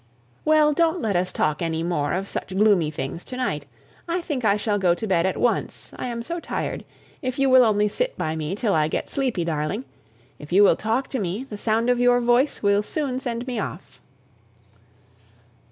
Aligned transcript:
"Well, 0.45 0.73
don't 0.73 0.99
let 0.99 1.15
us 1.15 1.31
talk 1.31 1.61
any 1.61 1.83
more 1.83 2.13
of 2.13 2.27
such 2.27 2.57
gloomy 2.57 2.89
things, 2.89 3.23
to 3.25 3.37
night! 3.37 3.67
I 4.07 4.19
think 4.19 4.43
I 4.43 4.57
shall 4.57 4.79
go 4.79 4.95
to 4.95 5.05
bed 5.05 5.27
at 5.27 5.37
once, 5.37 5.91
I 5.95 6.07
am 6.07 6.23
so 6.23 6.39
tired, 6.39 6.83
if 7.21 7.37
you 7.37 7.51
will 7.51 7.63
only 7.63 7.87
sit 7.87 8.17
by 8.17 8.35
me 8.35 8.55
till 8.55 8.73
I 8.73 8.87
get 8.87 9.09
sleepy, 9.09 9.45
darling. 9.45 9.85
If 10.39 10.51
you 10.51 10.63
will 10.63 10.75
talk 10.75 11.07
to 11.09 11.19
me, 11.19 11.43
the 11.47 11.55
sound 11.55 11.87
of 11.87 11.99
your 11.99 12.19
voice 12.19 12.63
will 12.63 12.81
soon 12.81 13.19
send 13.19 13.45
me 13.45 13.59
off." 13.59 14.01